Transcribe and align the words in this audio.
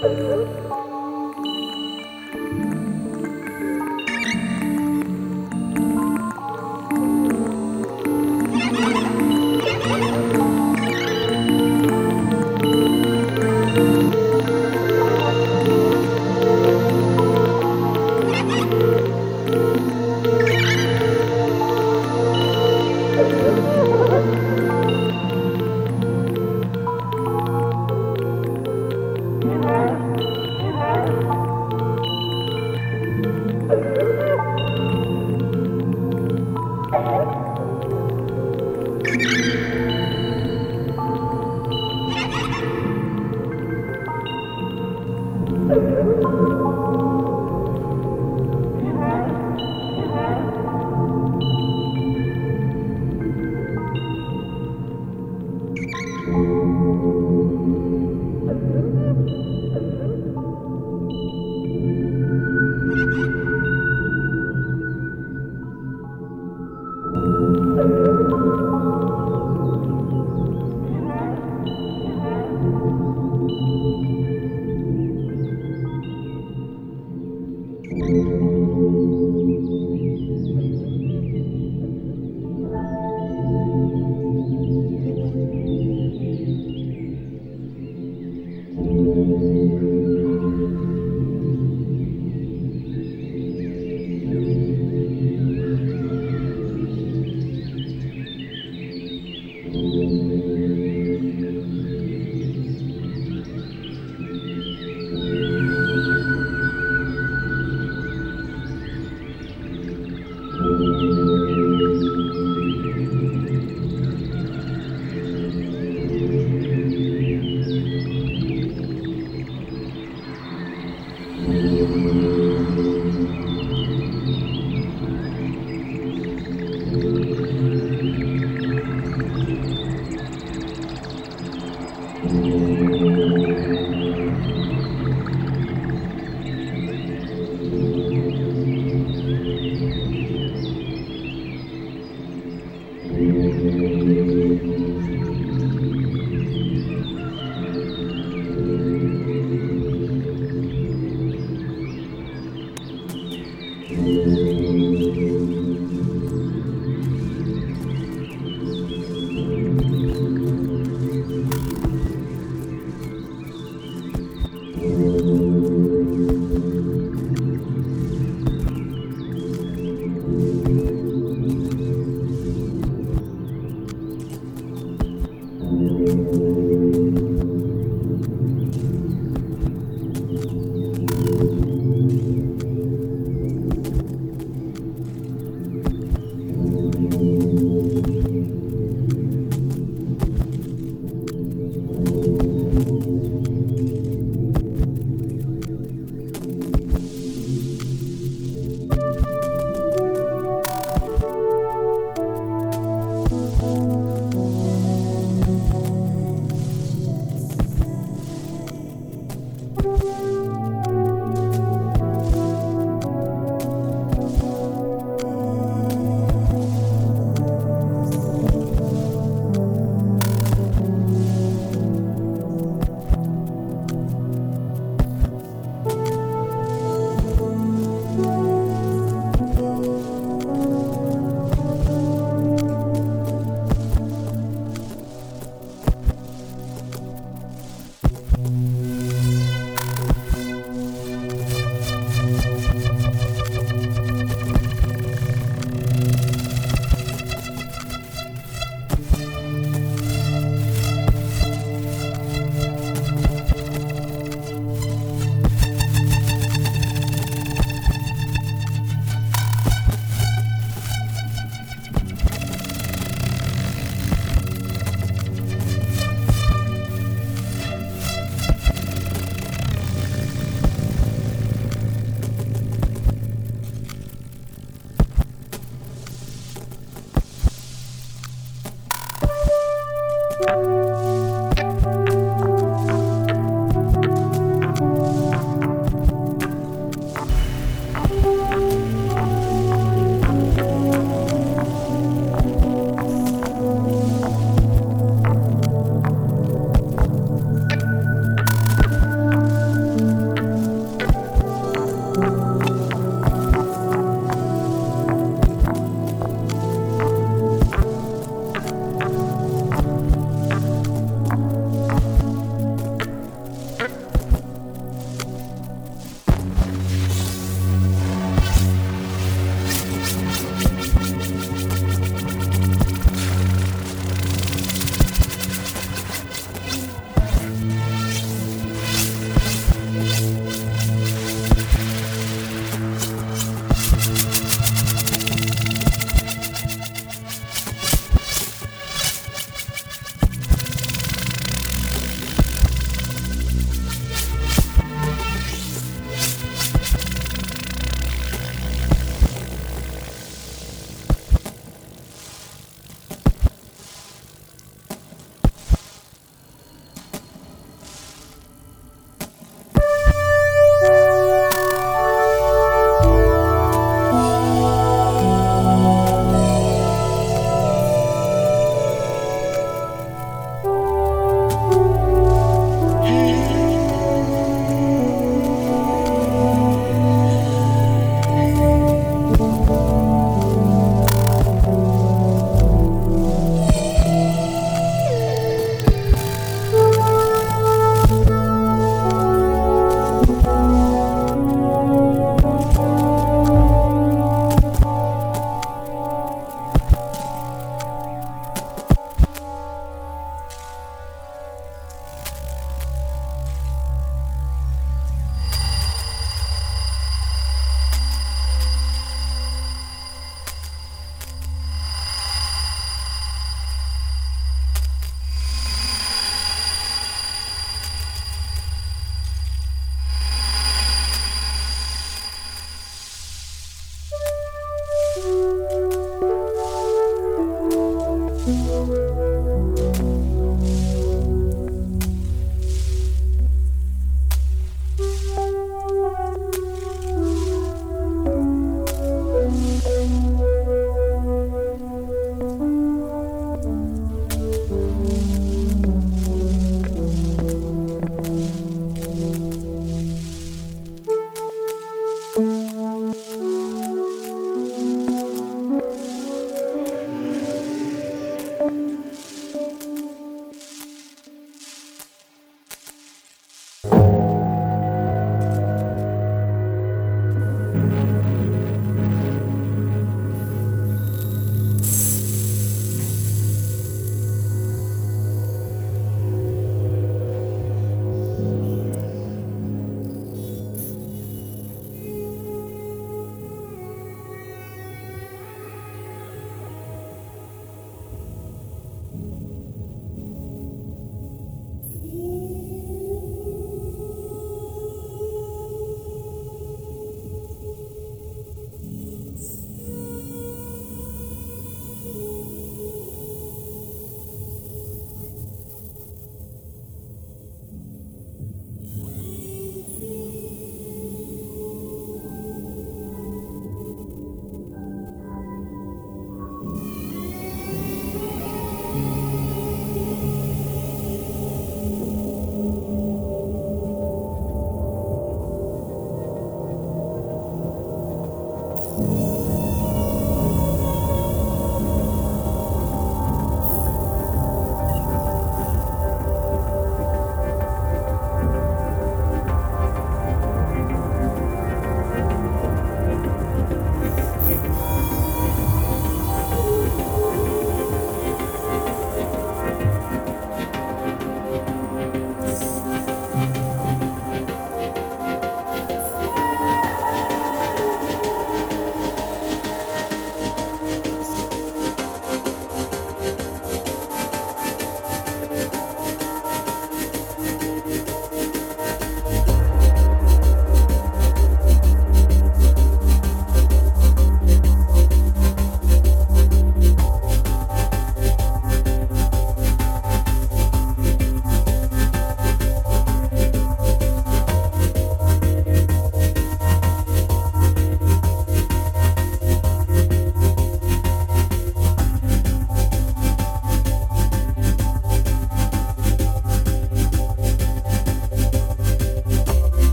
Thank 0.00 0.59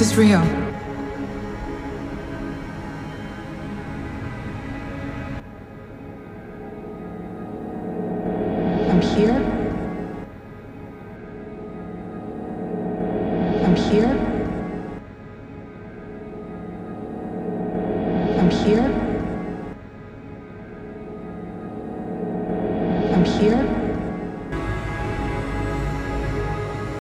Is 0.00 0.16
real. 0.16 0.59